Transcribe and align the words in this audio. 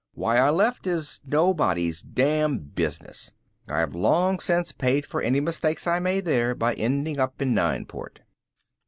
Why 0.15 0.37
I 0.39 0.49
left 0.49 0.87
is 0.87 1.21
nobody's 1.27 2.01
damn 2.01 2.57
business. 2.57 3.33
I 3.69 3.81
have 3.81 3.93
long 3.93 4.39
since 4.39 4.71
paid 4.71 5.05
for 5.05 5.21
any 5.21 5.39
mistakes 5.39 5.85
I 5.85 5.99
made 5.99 6.25
there 6.25 6.55
by 6.55 6.73
ending 6.73 7.19
up 7.19 7.39
in 7.39 7.53
Nineport. 7.53 8.21